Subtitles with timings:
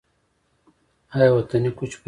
[1.13, 1.97] آیا وطني کوچ پیدا کیږي؟